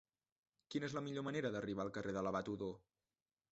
[0.75, 2.73] Quina és la millor manera d'arribar al carrer de l'Abat Odó?